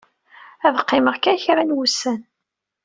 [0.65, 2.19] Ad qqimeɣ da kra n wussan.